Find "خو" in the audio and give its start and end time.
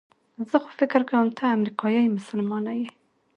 0.63-0.69